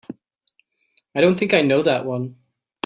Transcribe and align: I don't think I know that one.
I 1.13 1.21
don't 1.21 1.37
think 1.39 1.53
I 1.53 1.61
know 1.61 1.83
that 1.83 2.05
one. 2.07 2.37